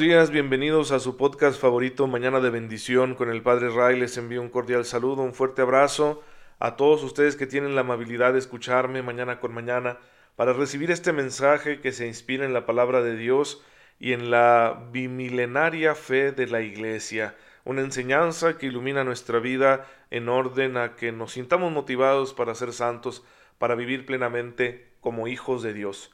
[0.00, 4.00] buenos días, bienvenidos a su podcast favorito Mañana de Bendición con el Padre Ray.
[4.00, 6.22] Les envío un cordial saludo, un fuerte abrazo
[6.58, 9.98] a todos ustedes que tienen la amabilidad de escucharme mañana con mañana
[10.36, 13.62] para recibir este mensaje que se inspira en la palabra de Dios
[13.98, 17.36] y en la bimilenaria fe de la Iglesia,
[17.66, 22.72] una enseñanza que ilumina nuestra vida en orden a que nos sintamos motivados para ser
[22.72, 23.22] santos,
[23.58, 26.10] para vivir plenamente como hijos de Dios.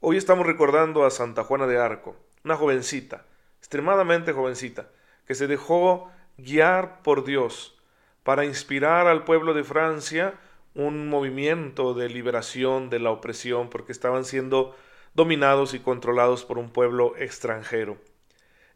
[0.00, 3.24] Hoy estamos recordando a Santa Juana de Arco, una jovencita,
[3.58, 4.90] extremadamente jovencita,
[5.26, 7.76] que se dejó guiar por Dios
[8.22, 10.34] para inspirar al pueblo de Francia
[10.74, 14.74] un movimiento de liberación de la opresión porque estaban siendo
[15.14, 17.96] dominados y controlados por un pueblo extranjero.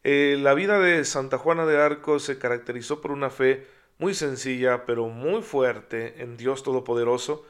[0.05, 3.67] Eh, la vida de Santa Juana de Arco se caracterizó por una fe
[3.99, 7.45] muy sencilla pero muy fuerte en Dios Todopoderoso,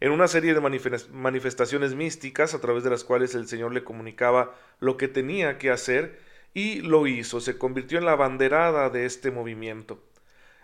[0.00, 0.60] en una serie de
[1.12, 5.70] manifestaciones místicas a través de las cuales el Señor le comunicaba lo que tenía que
[5.70, 6.18] hacer
[6.54, 10.02] y lo hizo, se convirtió en la banderada de este movimiento.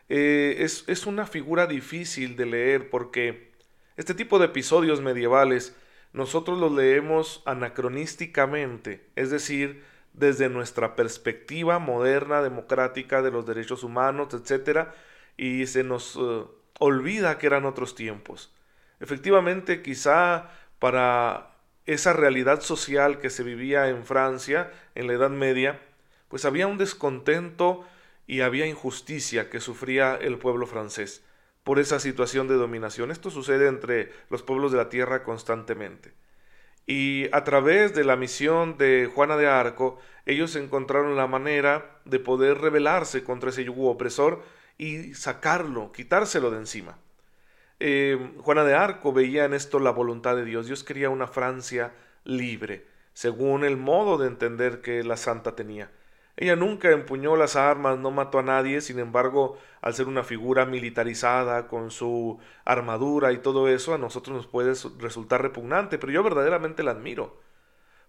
[0.08, 3.52] Eh, es, una figura difícil de leer porque
[3.96, 5.76] este tipo de episodios medievales
[6.12, 14.28] nosotros los leemos anacronísticamente, es decir, desde nuestra perspectiva moderna, democrática de los derechos humanos,
[14.32, 14.88] etc.,
[15.36, 16.44] y se nos eh,
[16.78, 18.55] olvida que eran otros tiempos.
[19.00, 21.50] Efectivamente, quizá para
[21.86, 25.80] esa realidad social que se vivía en Francia en la Edad Media,
[26.28, 27.86] pues había un descontento
[28.26, 31.22] y había injusticia que sufría el pueblo francés
[31.62, 33.10] por esa situación de dominación.
[33.10, 36.14] Esto sucede entre los pueblos de la tierra constantemente.
[36.86, 42.20] Y a través de la misión de Juana de Arco, ellos encontraron la manera de
[42.20, 44.44] poder rebelarse contra ese yugo opresor
[44.78, 46.98] y sacarlo, quitárselo de encima.
[47.78, 50.66] Eh, Juana de Arco veía en esto la voluntad de Dios.
[50.66, 51.92] Dios quería una Francia
[52.24, 55.90] libre, según el modo de entender que la santa tenía.
[56.38, 60.66] Ella nunca empuñó las armas, no mató a nadie, sin embargo, al ser una figura
[60.66, 66.22] militarizada, con su armadura y todo eso, a nosotros nos puede resultar repugnante, pero yo
[66.22, 67.40] verdaderamente la admiro,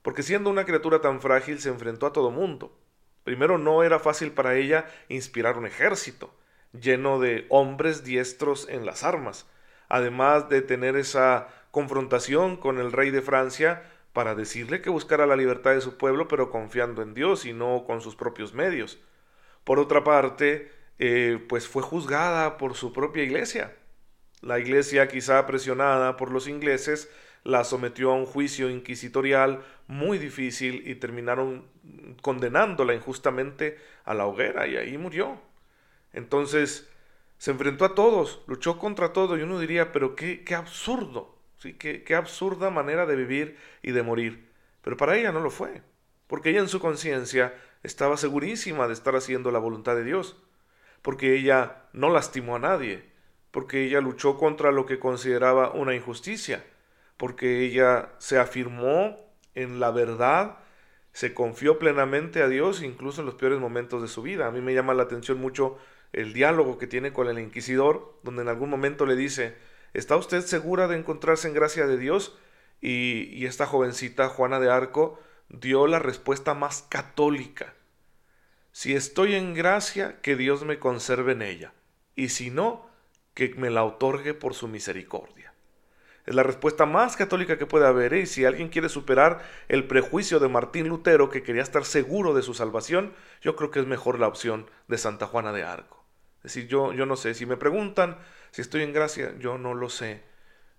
[0.02, 2.78] porque siendo una criatura tan frágil se enfrentó a todo mundo.
[3.24, 6.34] Primero no era fácil para ella inspirar un ejército,
[6.74, 9.48] lleno de hombres diestros en las armas
[9.90, 13.84] además de tener esa confrontación con el rey de Francia
[14.14, 17.84] para decirle que buscara la libertad de su pueblo, pero confiando en Dios y no
[17.86, 19.00] con sus propios medios.
[19.64, 23.76] Por otra parte, eh, pues fue juzgada por su propia iglesia.
[24.42, 27.10] La iglesia, quizá presionada por los ingleses,
[27.44, 31.66] la sometió a un juicio inquisitorial muy difícil y terminaron
[32.22, 35.40] condenándola injustamente a la hoguera y ahí murió.
[36.14, 36.90] Entonces,
[37.38, 41.74] se enfrentó a todos, luchó contra todo y uno diría, pero qué, qué absurdo, ¿sí?
[41.74, 44.50] qué, qué absurda manera de vivir y de morir.
[44.82, 45.82] Pero para ella no lo fue,
[46.28, 47.54] porque ella en su conciencia
[47.84, 50.38] estaba segurísima de estar haciendo la voluntad de Dios,
[51.02, 53.04] porque ella no lastimó a nadie,
[53.52, 56.64] porque ella luchó contra lo que consideraba una injusticia,
[57.18, 59.18] porque ella se afirmó
[59.56, 60.60] en la verdad,
[61.12, 64.48] se confió plenamente a Dios incluso en los peores momentos de su vida.
[64.48, 65.80] A mí me llama la atención mucho
[66.14, 69.56] el diálogo que tiene con el inquisidor, donde en algún momento le dice,
[69.94, 72.38] ¿está usted segura de encontrarse en gracia de Dios?
[72.82, 75.20] Y, esta jovencita, Juana de Arco,
[75.50, 77.74] dio la respuesta más católica.
[78.72, 81.74] Si estoy en gracia, que Dios me conserve en ella,
[82.16, 82.90] y si no,
[83.34, 85.54] que me la otorgue por su misericordia.
[86.28, 88.22] Es la respuesta más católica que puede haber, ¿eh?
[88.22, 92.42] y si alguien quiere superar el prejuicio de Martín Lutero, que quería estar seguro de
[92.42, 95.97] su salvación, yo creo que es mejor la opción de Santa Juana de Arco.
[96.48, 98.18] Decir, yo, yo no sé, si me preguntan
[98.52, 100.24] si estoy en gracia, yo no lo sé.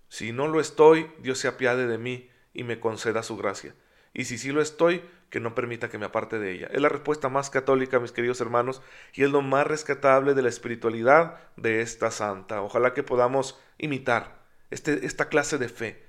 [0.07, 3.75] Si no lo estoy, Dios se apiade de mí y me conceda su gracia.
[4.11, 6.69] Y si sí lo estoy, que no permita que me aparte de ella.
[6.71, 8.81] Es la respuesta más católica, mis queridos hermanos,
[9.13, 12.63] y es lo más rescatable de la espiritualidad de esta santa.
[12.63, 14.39] Ojalá que podamos imitar
[14.71, 16.03] este, esta clase de fe,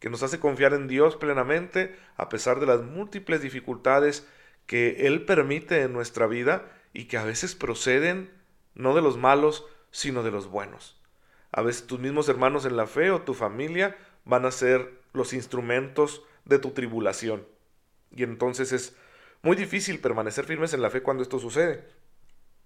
[0.00, 4.28] que nos hace confiar en Dios plenamente a pesar de las múltiples dificultades
[4.66, 8.30] que Él permite en nuestra vida y que a veces proceden
[8.74, 11.00] no de los malos, sino de los buenos.
[11.50, 15.32] A veces tus mismos hermanos en la fe o tu familia van a ser los
[15.32, 17.46] instrumentos de tu tribulación.
[18.10, 18.96] Y entonces es
[19.42, 21.86] muy difícil permanecer firmes en la fe cuando esto sucede.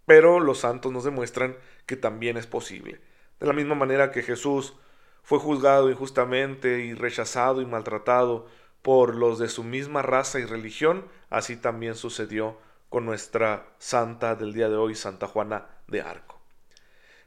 [0.06, 1.56] Pero los santos nos demuestran
[1.87, 3.00] que también es posible.
[3.38, 4.75] De la misma manera que Jesús
[5.22, 8.46] fue juzgado injustamente y rechazado y maltratado
[8.82, 12.58] por los de su misma raza y religión, así también sucedió
[12.93, 16.39] con nuestra santa del día de hoy, Santa Juana de Arco.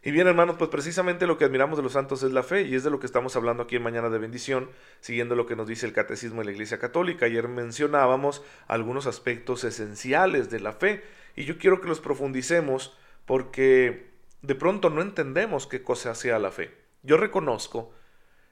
[0.03, 2.75] Y bien, hermanos, pues precisamente lo que admiramos de los santos es la fe, y
[2.75, 4.69] es de lo que estamos hablando aquí en Mañana de Bendición,
[4.99, 7.25] siguiendo lo que nos dice el Catecismo de la Iglesia Católica.
[7.25, 11.03] Ayer mencionábamos algunos aspectos esenciales de la fe,
[11.35, 12.95] y yo quiero que los profundicemos
[13.25, 14.11] porque
[14.43, 16.77] de pronto no entendemos qué cosa sea la fe.
[17.01, 17.91] Yo reconozco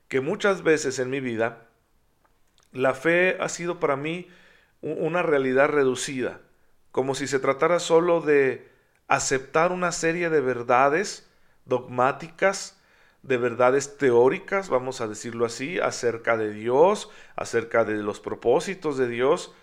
[0.08, 1.68] que muchas veces en mi vida
[2.72, 4.30] la fe ha sido para mí
[4.82, 6.42] una realidad reducida,
[6.94, 8.70] como si se tratara solo de
[9.08, 11.28] aceptar una serie de verdades,
[11.66, 12.80] dogmáticas,
[13.24, 19.08] de verdades teóricas, vamos a decirlo así, acerca de Dios, acerca de los propósitos de
[19.08, 19.56] Dios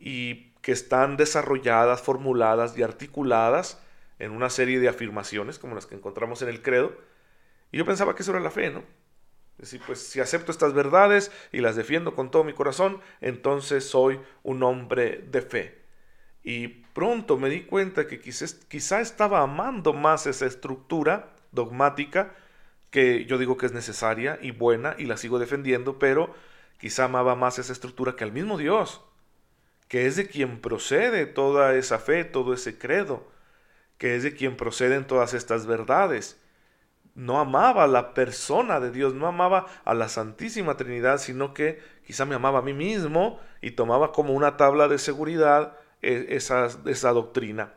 [0.00, 3.80] y que están desarrolladas, formuladas y articuladas
[4.18, 6.96] en una serie de afirmaciones como las que encontramos en el credo.
[7.70, 8.80] Y yo pensaba que eso era la fe, ¿no?
[9.58, 13.88] Es decir, pues si acepto estas verdades y las defiendo con todo mi corazón, entonces
[13.88, 15.81] soy un hombre de fe.
[16.42, 22.34] Y pronto me di cuenta que quizá estaba amando más esa estructura dogmática,
[22.90, 26.34] que yo digo que es necesaria y buena y la sigo defendiendo, pero
[26.78, 29.02] quizá amaba más esa estructura que al mismo Dios,
[29.88, 33.30] que es de quien procede toda esa fe, todo ese credo,
[33.98, 36.40] que es de quien proceden todas estas verdades.
[37.14, 41.80] No amaba a la persona de Dios, no amaba a la Santísima Trinidad, sino que
[42.06, 47.10] quizá me amaba a mí mismo y tomaba como una tabla de seguridad esa, esa
[47.12, 47.72] doctrina.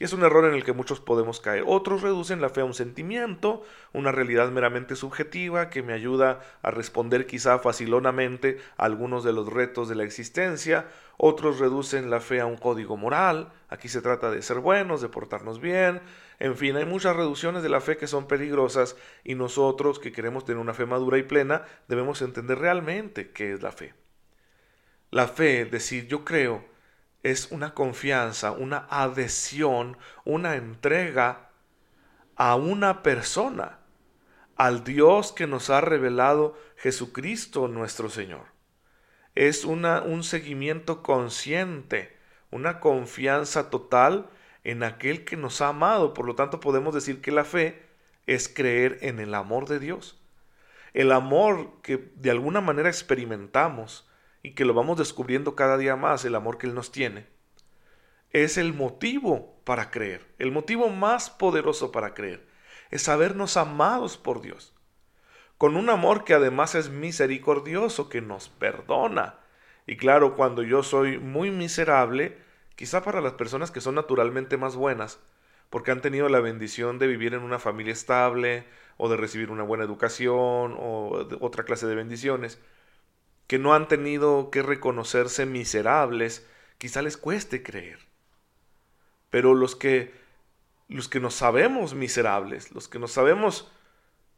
[0.00, 1.64] Y es un error en el que muchos podemos caer.
[1.66, 6.70] Otros reducen la fe a un sentimiento, una realidad meramente subjetiva que me ayuda a
[6.70, 10.86] responder quizá facilonamente a algunos de los retos de la existencia.
[11.16, 13.50] Otros reducen la fe a un código moral.
[13.68, 16.00] Aquí se trata de ser buenos, de portarnos bien.
[16.38, 20.44] En fin, hay muchas reducciones de la fe que son peligrosas y nosotros que queremos
[20.44, 23.94] tener una fe madura y plena debemos entender realmente qué es la fe.
[25.10, 26.64] La fe, decir yo creo,
[27.30, 31.50] es una confianza, una adhesión, una entrega
[32.36, 33.78] a una persona,
[34.56, 38.46] al Dios que nos ha revelado Jesucristo nuestro Señor.
[39.34, 42.16] Es una, un seguimiento consciente,
[42.50, 44.30] una confianza total
[44.64, 46.14] en aquel que nos ha amado.
[46.14, 47.86] Por lo tanto, podemos decir que la fe
[48.26, 50.20] es creer en el amor de Dios.
[50.92, 54.07] El amor que de alguna manera experimentamos
[54.48, 57.26] y que lo vamos descubriendo cada día más, el amor que Él nos tiene,
[58.30, 62.48] es el motivo para creer, el motivo más poderoso para creer,
[62.90, 64.74] es sabernos amados por Dios,
[65.58, 69.38] con un amor que además es misericordioso, que nos perdona.
[69.86, 72.38] Y claro, cuando yo soy muy miserable,
[72.74, 75.20] quizá para las personas que son naturalmente más buenas,
[75.68, 78.64] porque han tenido la bendición de vivir en una familia estable,
[78.96, 82.58] o de recibir una buena educación, o otra clase de bendiciones,
[83.48, 86.46] que no han tenido que reconocerse miserables,
[86.78, 87.98] quizá les cueste creer.
[89.30, 90.12] Pero los que
[90.88, 93.70] los que nos sabemos miserables, los que nos sabemos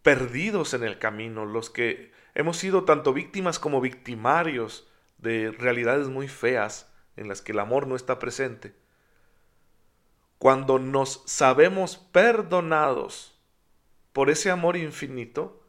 [0.02, 6.26] perdidos en el camino, los que hemos sido tanto víctimas como victimarios de realidades muy
[6.26, 8.74] feas en las que el amor no está presente,
[10.38, 13.38] cuando nos sabemos perdonados
[14.12, 15.59] por ese amor infinito,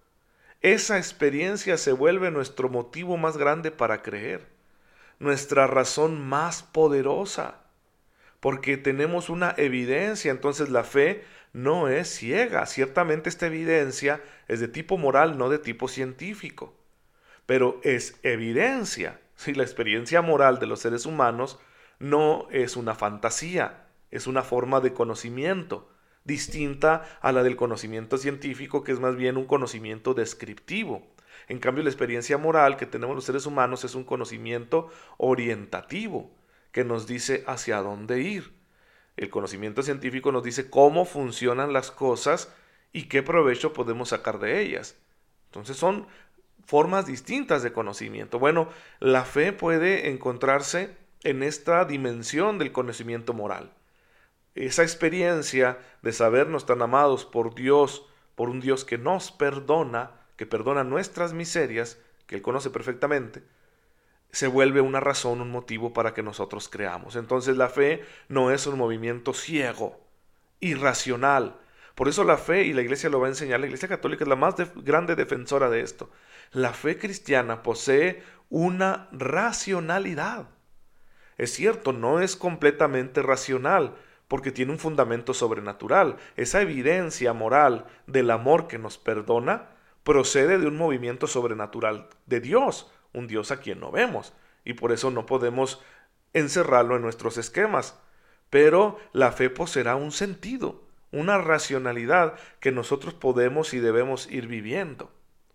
[0.61, 4.47] esa experiencia se vuelve nuestro motivo más grande para creer,
[5.19, 7.61] nuestra razón más poderosa,
[8.39, 14.67] porque tenemos una evidencia, entonces la fe no es ciega, ciertamente esta evidencia es de
[14.67, 16.75] tipo moral, no de tipo científico,
[17.45, 21.59] pero es evidencia, si la experiencia moral de los seres humanos
[21.97, 25.89] no es una fantasía, es una forma de conocimiento,
[26.23, 31.01] distinta a la del conocimiento científico, que es más bien un conocimiento descriptivo.
[31.47, 36.31] En cambio, la experiencia moral que tenemos los seres humanos es un conocimiento orientativo,
[36.71, 38.53] que nos dice hacia dónde ir.
[39.17, 42.53] El conocimiento científico nos dice cómo funcionan las cosas
[42.93, 44.97] y qué provecho podemos sacar de ellas.
[45.47, 46.07] Entonces son
[46.65, 48.39] formas distintas de conocimiento.
[48.39, 53.71] Bueno, la fe puede encontrarse en esta dimensión del conocimiento moral
[54.55, 58.05] esa experiencia de sabernos tan amados por Dios,
[58.35, 63.43] por un Dios que nos perdona, que perdona nuestras miserias, que Él conoce perfectamente,
[64.31, 67.15] se vuelve una razón, un motivo para que nosotros creamos.
[67.15, 69.99] Entonces la fe no es un movimiento ciego,
[70.59, 71.57] irracional.
[71.95, 74.29] Por eso la fe, y la iglesia lo va a enseñar, la iglesia católica es
[74.29, 76.09] la más grande defensora de esto.
[76.51, 80.47] La fe cristiana posee una racionalidad.
[81.37, 83.95] Es cierto, no es completamente racional,
[84.31, 86.15] porque tiene un fundamento sobrenatural.
[86.37, 89.71] Esa evidencia moral del amor que nos perdona
[90.05, 94.31] procede de un movimiento sobrenatural de Dios, un Dios a quien no vemos,
[94.63, 95.81] y por eso no podemos
[96.31, 97.99] encerrarlo en nuestros esquemas.
[98.49, 105.11] Pero la fe poseerá un sentido, una racionalidad que nosotros podemos y debemos ir viviendo.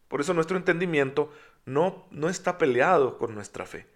[0.06, 1.32] Por eso nuestro entendimiento
[1.64, 3.86] no, no está peleado con nuestra fe.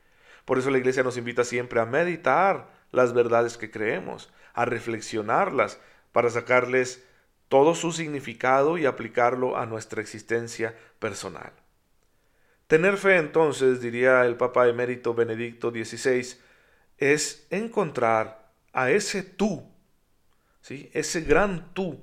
[0.47, 5.81] Por eso la iglesia nos invita siempre a meditar las verdades que creemos, a reflexionarlas
[6.12, 7.02] para sacarles
[7.49, 11.52] todo su significado y aplicarlo a nuestra existencia personal.
[12.67, 16.37] Tener fe entonces, diría el Papa emérito Benedicto XVI,
[16.99, 19.69] es encontrar a ese tú,
[20.61, 20.90] ¿sí?
[20.93, 22.00] ese gran tú,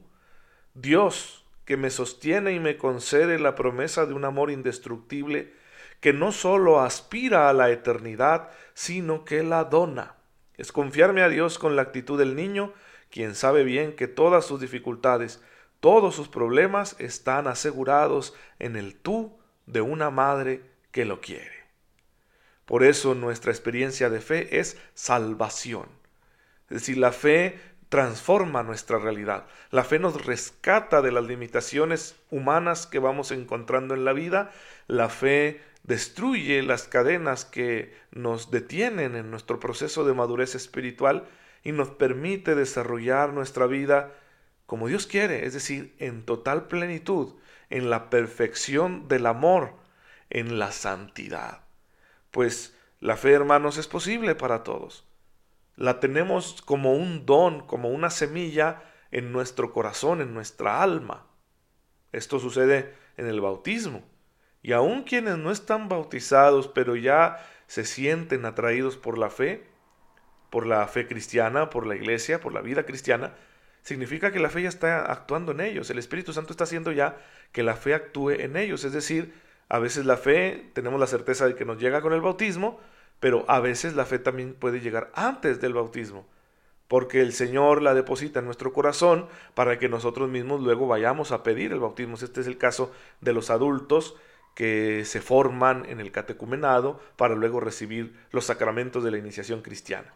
[0.74, 5.54] Dios que me sostiene y me concede la promesa de un amor indestructible
[6.02, 10.17] que no sólo aspira a la eternidad, sino que la dona.
[10.58, 12.74] Es confiarme a Dios con la actitud del niño,
[13.10, 15.42] quien sabe bien que todas sus dificultades,
[15.80, 20.62] todos sus problemas están asegurados en el tú de una madre
[20.92, 21.58] que lo quiere.
[22.66, 25.88] Por eso nuestra experiencia de fe es salvación.
[26.70, 27.60] Es decir, la fe
[27.90, 29.46] transforma nuestra realidad.
[29.72, 34.52] La fe nos rescata de las limitaciones humanas que vamos encontrando en la vida.
[34.88, 41.28] La fe destruye las cadenas que nos detienen en nuestro proceso de madurez espiritual
[41.64, 44.14] y nos permite desarrollar nuestra vida
[44.66, 47.36] como Dios quiere, es decir, en total plenitud,
[47.70, 49.74] en la perfección del amor,
[50.30, 51.62] en la santidad.
[52.32, 55.06] Pues la fe, hermanos, es posible para todos.
[55.78, 61.28] La tenemos como un don, como una semilla en nuestro corazón, en nuestra alma.
[62.12, 64.04] Esto sucede en el bautismo.
[64.68, 69.64] Y aun quienes no están bautizados, pero ya se sienten atraídos por la fe,
[70.50, 73.34] por la fe cristiana, por la iglesia, por la vida cristiana,
[73.82, 75.90] significa que la fe ya está actuando en ellos.
[75.90, 77.16] El Espíritu Santo está haciendo ya
[77.54, 78.84] que la fe actúe en ellos.
[78.84, 79.34] Es decir,
[79.70, 82.82] a veces la fe tenemos la certeza de que nos llega con el bautismo,
[83.22, 86.28] pero a veces la fe también puede llegar antes del bautismo,
[86.90, 91.42] porque el Señor la deposita en nuestro corazón para que nosotros mismos luego vayamos a
[91.42, 92.16] pedir el bautismo.
[92.16, 94.18] Este es el caso de los adultos
[94.58, 100.16] que se forman en el catecumenado para luego recibir los sacramentos de la iniciación cristiana.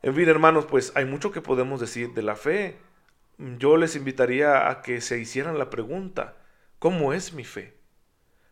[0.00, 2.78] En fin, hermanos, pues hay mucho que podemos decir de la fe.
[3.36, 6.38] Yo les invitaría a que se hicieran la pregunta,
[6.78, 7.74] ¿cómo es mi fe?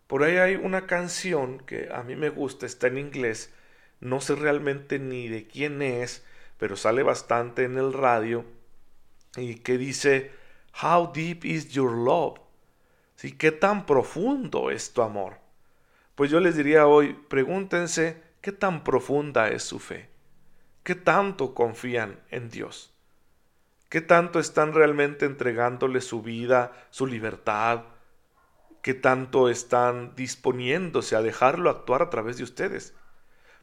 [0.07, 3.55] Por ahí hay una canción que a mí me gusta, está en inglés,
[4.01, 6.27] no sé realmente ni de quién es,
[6.59, 8.45] pero sale bastante en el radio
[9.35, 10.31] y que dice,
[10.83, 12.48] How deep is your love?
[13.19, 13.33] ¿Sí?
[13.33, 15.39] ¿Qué tan profundo es tu amor?
[16.15, 20.09] Pues yo les diría hoy, pregúntense qué tan profunda es su fe.
[20.85, 22.95] ¿Qué tanto confían en Dios?
[23.89, 27.87] ¿Qué tanto están realmente entregándole su vida, su libertad?
[28.83, 32.95] ¿Qué tanto están disponiéndose a dejarlo actuar a través de ustedes?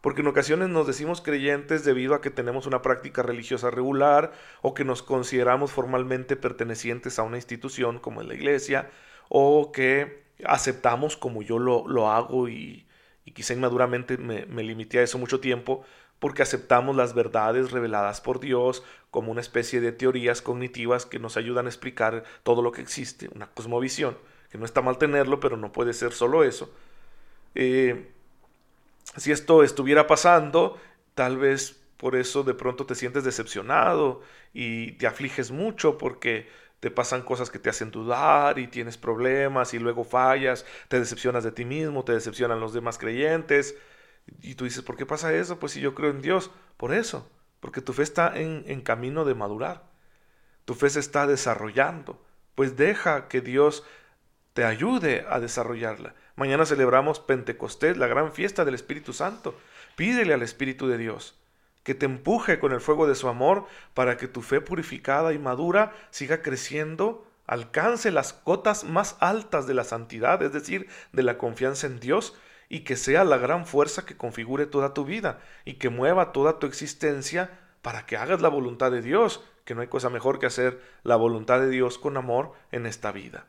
[0.05, 4.75] Porque en ocasiones nos decimos creyentes debido a que tenemos una práctica religiosa regular o
[4.75, 8.91] que nos consideramos formalmente pertenecientes a una institución como es la iglesia
[9.29, 12.85] o que aceptamos como yo lo, hago y,
[13.33, 15.83] quizá inmaduramente me, me limité a eso mucho tiempo,
[16.19, 21.35] porque aceptamos las verdades reveladas por Dios como una especie de teorías cognitivas que nos
[21.35, 24.15] ayudan a explicar todo lo que existe, una cosmovisión,
[24.51, 26.71] que no está mal tenerlo, pero no puede ser solo eso.
[27.55, 28.11] Eh,
[29.17, 30.77] si esto estuviera pasando,
[31.13, 34.21] tal vez por eso de pronto te sientes decepcionado
[34.53, 36.47] y te afliges mucho porque
[36.79, 41.43] te pasan cosas que te hacen dudar y tienes problemas y luego fallas, te decepcionas
[41.43, 43.75] de ti mismo, te decepcionan los demás creyentes.
[44.41, 45.59] Y tú dices, ¿por qué pasa eso?
[45.59, 47.27] Pues si yo creo en Dios, por eso,
[47.59, 49.83] porque tu fe está en, camino de madurar,
[50.65, 53.83] tu fe se está desarrollando, pues deja que Dios
[54.55, 56.15] te ayude a desarrollarla.
[56.37, 59.53] Mañana celebramos Pentecostés, la gran fiesta del Espíritu Santo.
[59.97, 61.37] Pídele al Espíritu de Dios
[61.83, 65.39] que te empuje con el fuego de su amor para que tu fe purificada y
[65.39, 71.37] madura siga creciendo, alcance las cotas más altas de la santidad, es decir, de la
[71.37, 72.33] confianza en Dios,
[72.69, 76.59] y que sea la gran fuerza que configure toda tu vida y que mueva toda
[76.59, 80.45] tu existencia para que hagas la voluntad de Dios, que no hay cosa mejor que
[80.45, 83.47] hacer la voluntad de Dios con amor en esta vida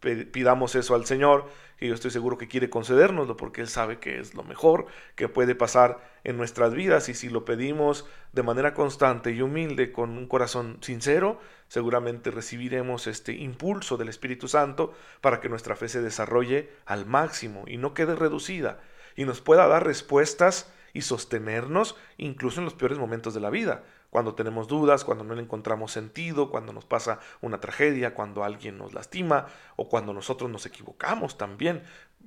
[0.00, 1.46] pidamos eso al Señor,
[1.80, 5.28] y yo estoy seguro que quiere concedérnoslo porque Él sabe que es lo mejor que
[5.28, 10.18] puede pasar en nuestras vidas y si lo pedimos de manera constante y humilde con
[10.18, 16.02] un corazón sincero, seguramente recibiremos este impulso del Espíritu Santo para que nuestra fe se
[16.02, 18.80] desarrolle al máximo y no quede reducida
[19.14, 23.84] y nos pueda dar respuestas y sostenernos incluso en los peores momentos de la vida
[24.10, 28.78] cuando tenemos dudas, cuando no le encontramos sentido, cuando nos pasa una tragedia, cuando alguien
[28.78, 31.82] nos lastima o cuando nosotros nos equivocamos también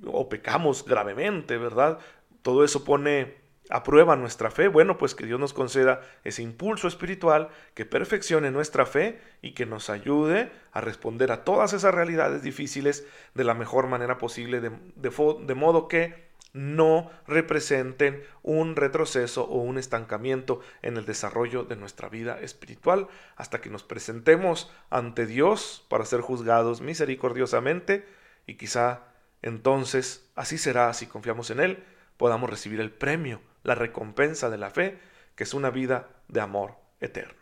[0.06, 1.98] o pecamos gravemente, ¿verdad?
[2.42, 4.68] Todo eso pone aprueba nuestra fe?
[4.68, 9.66] Bueno, pues que Dios nos conceda ese impulso espiritual que perfeccione nuestra fe y que
[9.66, 14.70] nos ayude a responder a todas esas realidades difíciles de la mejor manera posible, de,
[14.96, 22.08] de modo que no representen un retroceso o un estancamiento en el desarrollo de nuestra
[22.08, 23.08] vida espiritual.
[23.36, 28.06] Hasta que nos presentemos ante Dios para ser juzgados misericordiosamente
[28.46, 29.04] y quizá
[29.40, 31.84] entonces así será si confiamos en Él,
[32.16, 34.98] podamos recibir el premio, la recompensa de la fe,
[35.34, 37.34] que es una vida de amor eterno.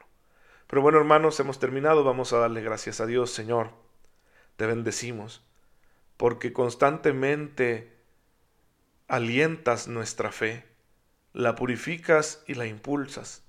[0.67, 3.71] Pero bueno hermanos, hemos terminado, vamos a darle gracias a Dios, Señor,
[4.57, 5.43] te bendecimos,
[6.17, 8.00] porque constantemente
[9.11, 10.65] alientas nuestra fe,
[11.33, 13.43] la purificas y la impulsas.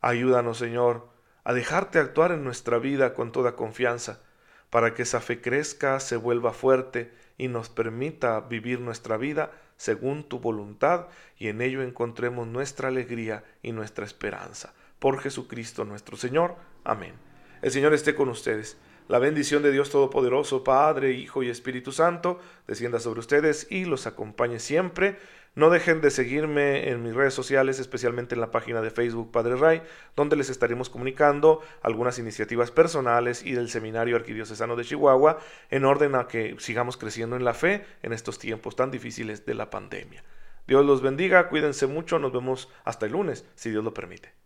[0.00, 1.10] Ayúdanos, Señor,
[1.44, 4.22] a dejarte actuar en nuestra vida con toda confianza,
[4.70, 10.26] para que esa fe crezca, se vuelva fuerte y nos permita vivir nuestra vida según
[10.26, 11.08] tu voluntad
[11.38, 14.72] y en ello encontremos nuestra alegría y nuestra esperanza.
[15.00, 16.56] Por Jesucristo nuestro Señor.
[16.82, 17.12] Amén.
[17.60, 18.78] El Señor esté con ustedes.
[19.06, 24.06] La bendición de Dios Todopoderoso, Padre, Hijo y Espíritu Santo, descienda sobre ustedes y los
[24.06, 25.18] acompañe siempre.
[25.54, 29.56] No dejen de seguirme en mis redes sociales, especialmente en la página de Facebook Padre
[29.56, 29.82] Ray,
[30.16, 36.14] donde les estaremos comunicando algunas iniciativas personales y del Seminario Arquidiocesano de Chihuahua, en orden
[36.14, 40.24] a que sigamos creciendo en la fe en estos tiempos tan difíciles de la pandemia.
[40.66, 44.43] Dios los bendiga, cuídense mucho, nos vemos hasta el lunes, si Dios lo permite.